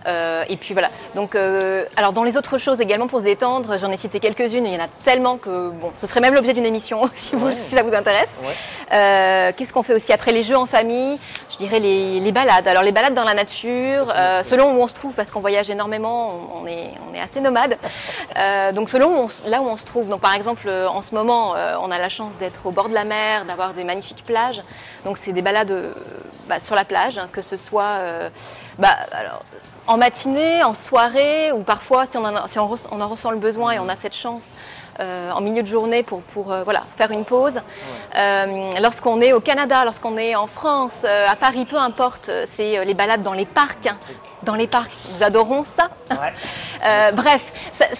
[0.06, 0.90] euh, et puis voilà.
[1.14, 4.66] Donc, euh, alors dans les autres choses également pour se détendre, j'en ai cité quelques-unes.
[4.66, 7.52] Il y en a tellement que bon, ce serait même l'objet d'une émission si, vous,
[7.52, 8.30] si ça vous intéresse.
[8.92, 11.18] Euh, qu'est-ce qu'on fait aussi après les jeux en famille?
[11.50, 12.68] Je dirais les, les, balades.
[12.68, 14.12] Alors les balades dans la nature,
[14.44, 17.76] selon où on se trouve, parce qu'on voyage énormément, on, est, on est assez nomade.
[18.74, 20.08] donc selon là où on se trouve.
[20.08, 23.04] Donc par exemple, en ce moment, on a la chance d'être au bord de la
[23.04, 24.62] mer, d'avoir des magnifiques plages.
[25.04, 25.94] Donc c'est des balades
[26.48, 27.98] bah, sur la plage, hein, que ce soit
[28.78, 29.42] bah, alors,
[29.86, 33.96] en matinée, en soirée, ou parfois si on, en ressent le besoin et on a
[33.96, 34.54] cette chance
[35.00, 37.60] euh, en milieu de journée pour, pour euh, voilà, faire une pause.
[38.16, 42.94] Euh, lorsqu'on est au Canada, lorsqu'on est en France, à Paris, peu importe, c'est les
[42.94, 43.88] balades dans les parcs.
[44.42, 45.88] Dans les parcs, nous adorons ça.
[47.14, 47.42] bref,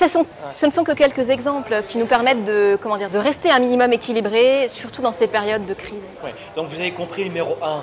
[0.07, 3.50] sont, ce ne sont que quelques exemples qui nous permettent de, comment dire, de rester
[3.50, 6.11] un minimum équilibré, surtout dans ces périodes de crise.
[6.54, 7.83] Donc vous avez compris, numéro 1,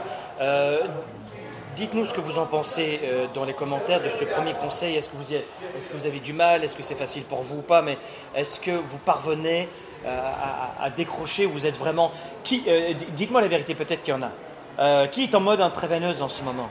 [1.81, 4.97] Dites-nous ce que vous en pensez euh, dans les commentaires de ce premier conseil.
[4.97, 6.63] Est-ce que, vous avez du mal?
[6.63, 7.81] Est-ce que c'est facile pour vous ou pas?
[7.81, 7.97] Mais
[8.35, 9.67] est-ce que vous parvenez
[10.05, 10.31] euh,
[10.79, 12.11] à, décrocher Vous êtes vraiment.
[12.67, 15.07] Euh, Dites-moi la vérité, peut-être qu'il y en a.
[15.07, 16.69] qui est en mode intraveineuse en ce moment?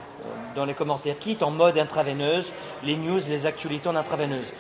[0.55, 1.19] Dans les commentaires.
[1.19, 2.53] Qui est en mode intraveineuse?
[2.85, 4.53] Les news, les actualités en intraveineuse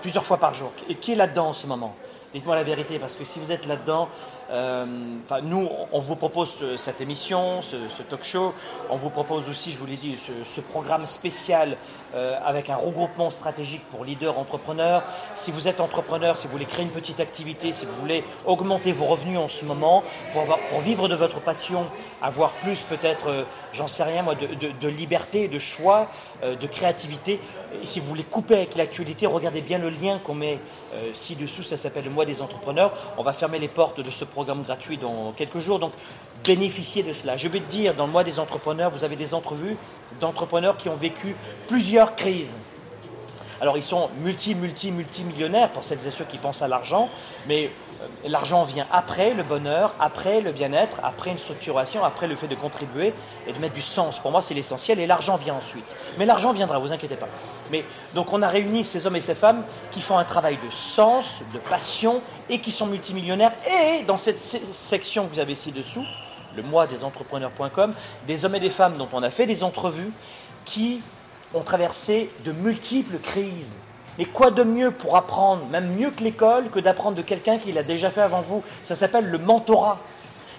[0.00, 0.72] Plusieurs fois par jour.
[0.88, 1.94] Et qui est là-dedans en ce moment?
[2.32, 4.08] Dites-moi la vérité, parce que si vous êtes là-dedans,
[4.52, 4.84] euh,
[5.42, 8.52] nous, on vous propose cette émission, ce, talk show.
[8.90, 11.76] On vous propose aussi, je vous l'ai dit, ce, programme spécial
[12.14, 15.02] euh, avec un regroupement stratégique pour leaders entrepreneurs.
[15.34, 18.92] Si vous êtes entrepreneur, si vous voulez créer une petite activité, si vous voulez augmenter
[18.92, 21.86] vos revenus en ce moment, pour, vivre de votre passion,
[22.20, 26.08] avoir plus peut-être, euh, j'en sais rien moi, de liberté, de choix,
[26.42, 27.40] de créativité.
[27.82, 30.58] Et si vous voulez couper avec l'actualité, regardez bien le lien qu'on met
[31.14, 32.92] ci-dessous, ça s'appelle le mois des entrepreneurs.
[33.16, 35.78] On va fermer les portes de ce programme gratuit dans quelques jours.
[35.78, 35.92] Donc,
[36.44, 37.36] bénéficiez de cela.
[37.36, 39.76] Je vais te dire, dans le mois des entrepreneurs, vous avez des entrevues
[40.20, 41.36] d'entrepreneurs qui ont vécu
[41.68, 42.56] plusieurs crises.
[43.62, 47.08] Alors ils sont multi, multi, multimillionnaires pour celles et ceux qui pensent à l'argent,
[47.46, 47.68] mais euh,
[48.26, 52.54] l'argent vient après le bonheur, après le bien-être, après une structuration, après le fait de
[52.54, 53.12] contribuer
[53.46, 54.18] et de mettre du sens.
[54.18, 55.96] Pour moi, c'est l'essentiel et l'argent vient ensuite.
[56.18, 57.28] Mais l'argent viendra, vous inquiétez pas.
[57.70, 57.84] Mais
[58.14, 61.40] donc on a réuni ces hommes et ces femmes qui font un travail de sens,
[61.52, 63.52] de passion et qui sont multimillionnaires.
[63.66, 66.04] Et dans cette section que vous avez ci-dessous,
[66.56, 67.94] le mois des entrepreneurs.com,
[68.26, 70.12] des hommes et des femmes dont on a fait des entrevues
[70.64, 71.00] qui
[71.54, 73.76] ont traversé de multiples crises.
[74.18, 77.72] Et quoi de mieux pour apprendre, même mieux que l'école, que d'apprendre de quelqu'un qui
[77.72, 78.62] l'a déjà fait avant vous?
[78.82, 79.98] Ça s'appelle le mentorat.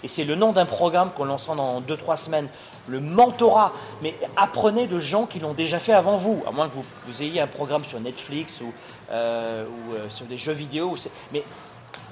[0.03, 2.47] Et c'est le nom d'un programme qu'on lancera dans 2-3 semaines.
[2.87, 3.71] Le mentorat.
[4.01, 6.43] Mais apprenez de gens qui l'ont déjà fait avant vous.
[6.47, 6.73] À moins que
[7.05, 8.73] vous, ayez un programme sur Netflix ou,
[9.11, 10.95] euh, euh, sur des jeux vidéo.
[11.31, 11.43] Mais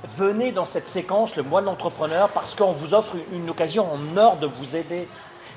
[0.07, 4.17] venez dans cette séquence, le mois de l'entrepreneur, parce qu'on vous offre une occasion en
[4.17, 5.07] or de vous aider.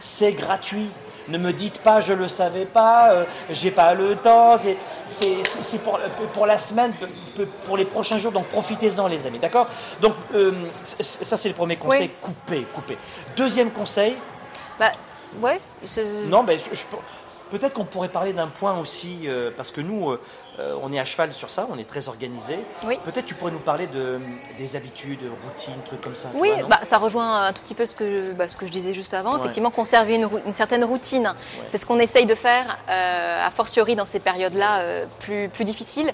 [0.01, 0.89] C'est gratuit.
[1.29, 4.59] Ne me dites pas je le savais pas, euh, j'ai pas le temps.
[5.07, 5.99] C'est pour,
[6.33, 6.93] pour, la semaine,
[7.65, 8.33] pour les prochains jours.
[8.33, 9.39] Donc profitez-en, les amis.
[9.39, 9.67] D'accord?
[10.01, 12.11] Donc euh, ça c'est le premier conseil.
[12.21, 12.99] Coupez, coupez.
[13.37, 14.17] Deuxième conseil.
[14.79, 14.93] Bah
[15.41, 15.61] ouais.
[16.27, 16.59] Non, mais
[17.59, 20.17] peut-être qu'on pourrait parler d'un point aussi euh, parce que nous
[20.61, 22.59] euh, on est à cheval sur ça, on est très organisé.
[23.03, 24.21] Peut-être tu pourrais nous parler de,
[24.57, 26.29] des habitudes, routines, trucs comme ça.
[26.35, 28.95] Oui, bah, ça rejoint un tout petit peu ce que, bah, ce que je disais
[28.95, 29.37] juste avant.
[29.37, 31.35] Effectivement, conserver une, certaine routine,
[31.67, 35.65] c'est ce qu'on essaye de faire, euh, a fortiori dans ces périodes-là euh, plus, plus
[35.65, 36.13] difficiles.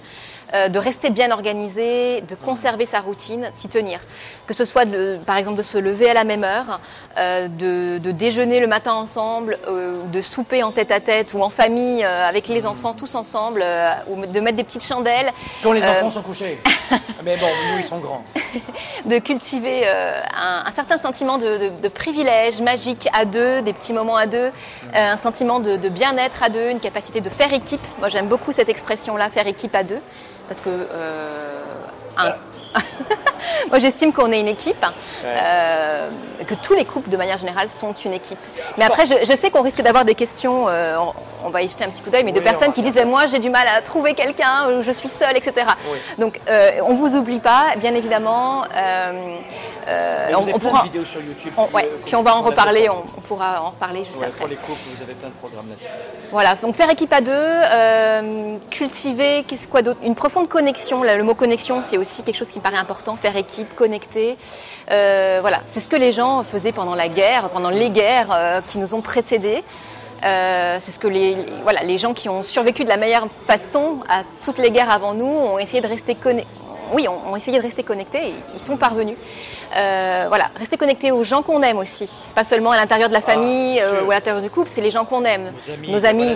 [0.53, 4.01] Euh, de rester bien organisé, de conserver sa routine, s'y tenir.
[4.47, 4.83] Que ce soit
[5.25, 6.81] par exemple de se lever à la même heure,
[7.17, 11.49] euh, de, déjeuner le matin ensemble, euh, de souper en tête à tête ou en
[11.49, 13.63] famille avec les enfants tous ensemble,
[14.09, 15.31] ou de mettre des petites chandelles.
[15.63, 16.59] Quand les enfants sont couchés.
[17.23, 18.23] Mais bon, nous ils sont grands.
[19.05, 24.51] de cultiver un, certain sentiment de, privilège magique à deux, des petits moments à deux,
[24.93, 27.81] un sentiment de bien-être à deux, une capacité de faire équipe.
[27.99, 30.01] Moi j'aime beaucoup cette expression-là, faire équipe à deux
[30.47, 31.63] parce que euh,
[33.69, 34.85] moi j'estime qu'on est une équipe,
[35.25, 36.09] euh,
[36.47, 38.39] que tous les couples de manière générale sont une équipe.
[38.77, 40.97] Mais après, je, sais qu'on risque d'avoir des questions, euh,
[41.43, 43.39] on, va y jeter un petit coup d'œil, mais de personnes qui disent moi j'ai
[43.39, 45.67] du mal à trouver quelqu'un, je suis seule, etc.
[46.17, 46.39] Donc
[46.83, 48.65] on vous oublie pas, bien évidemment.
[49.87, 51.53] Euh, on, pourra, vidéos sur YouTube.
[52.05, 54.31] puis on va en reparler, on, pourra en reparler juste après.
[54.31, 55.89] Pour les couples, vous avez plein de programmes là-dessus.
[56.31, 59.99] Voilà, donc faire équipe à deux, euh, cultiver, qu'est-ce quoi d'autre?
[60.03, 61.03] Une profonde connexion.
[61.03, 63.15] le mot connexion, c'est aussi quelque chose qui me paraît important.
[63.15, 64.37] Faire équipe, connecter.
[64.91, 68.77] Euh, voilà, c'est ce que les gens faisaient pendant la guerre, pendant les guerres qui
[68.77, 69.63] nous ont précédés.
[70.21, 74.23] c'est ce que les, voilà, les gens qui ont survécu de la meilleure façon à
[74.45, 76.15] toutes les guerres avant nous ont essayé de rester.
[76.93, 79.15] Oui, ont, essayé de rester connectés et ils sont parvenus.
[79.75, 82.09] Euh, voilà, rester connecté aux gens qu'on aime aussi.
[82.35, 84.81] Pas seulement à l'intérieur de la ah, famille euh, ou à l'intérieur du couple, c'est
[84.81, 85.53] les gens qu'on aime.
[85.87, 86.35] Nos amis,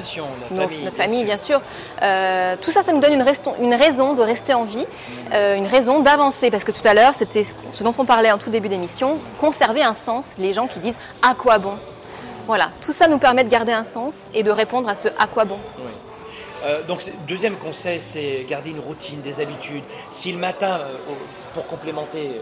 [0.52, 1.62] notre famille, bien sûr.
[2.02, 3.26] Euh, tout ça, ça nous donne une,
[3.60, 4.86] une, raison de rester en vie,
[5.34, 6.50] une raison d'avancer.
[6.50, 9.84] Parce que tout à l'heure, c'était ce dont on parlait en tout début d'émission, conserver
[9.84, 11.74] un sens, les gens qui disent à quoi bon?
[12.48, 15.28] Voilà, tout ça nous permet de garder un sens et de répondre à ce à
[15.28, 15.58] quoi bon.
[16.88, 19.84] donc, deuxième conseil, c'est garder une routine, des habitudes.
[20.14, 20.80] Si le matin,
[21.56, 22.42] pour complémenter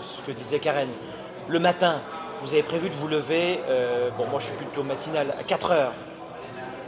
[0.00, 0.88] ce que, disait Karen.
[1.46, 2.00] Le matin,
[2.42, 5.70] vous avez prévu de vous lever, euh, bon moi je suis plutôt matinal, à 4
[5.70, 5.92] heures.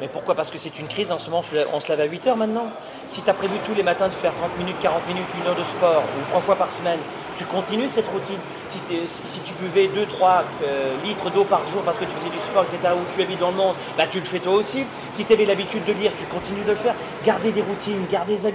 [0.01, 0.35] Mais pourquoi?
[0.35, 2.67] Parce que c'est une crise en ce moment, on se lève à 8 heures maintenant.
[3.09, 5.57] Si tu as prévu tous les matins de faire 30 minutes, 40 minutes, une heure
[5.57, 6.99] de sport, ou trois fois par semaine,
[7.37, 8.39] tu continues cette routine.
[8.67, 12.65] Si, tu buvais 2-3 euh, litres d'eau par jour parce que tu faisais du sport,
[12.65, 14.85] etc., où tu habites dans le monde, bah, tu le fais toi aussi.
[15.13, 16.95] Si tu avais l'habitude de lire, tu continues de le faire.
[17.25, 18.47] Garder des routines, garder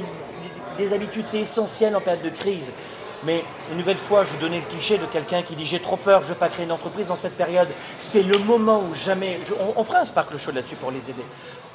[0.77, 2.71] des habitudes, c'est essentiel en période de crise.
[3.25, 5.95] Mais une nouvelle fois, je vous donnais le cliché de quelqu'un qui dit j'ai trop
[5.95, 7.69] peur, je ne veux pas créer une entreprise dans cette période.
[7.97, 9.39] C'est le moment où jamais.
[9.75, 11.23] on, fera un Sparkle Show là-dessus pour les aider.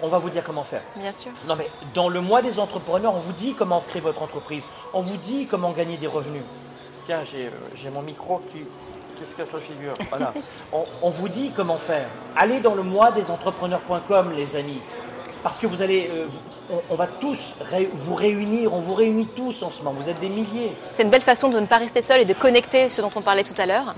[0.03, 0.83] On va vous dire comment faire.
[0.97, 1.31] Bien sûr.
[1.47, 4.69] Non, mais dans le mois des entrepreneurs, on vous dit comment créer votre entreprise.
[4.93, 6.43] On vous dit comment gagner des revenus.
[7.07, 8.65] Tiens, j'ai mon micro qui,
[9.19, 9.95] qui se casse la figure.
[10.11, 10.35] Voilà.
[10.73, 12.09] on, on vous dit comment faire.
[12.37, 14.81] Allez dans le mois des entrepreneurs.com, les amis.
[15.49, 16.27] Parce que vous allez, euh,
[16.91, 17.57] on, va tous
[17.95, 20.77] vous réunir, on vous réunit tous en ce moment, vous êtes des milliers.
[20.91, 23.23] C'est une belle façon de ne pas rester seul et de connecter ce dont on
[23.23, 23.95] parlait tout à l'heure.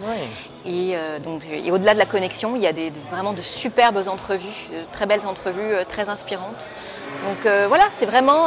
[0.65, 4.07] Et, euh, donc, et au-delà de la connexion, il y a des, vraiment de superbes
[4.07, 6.69] entrevues, de très belles entrevues, euh, très inspirantes.
[7.25, 8.47] Donc voilà, c'est vraiment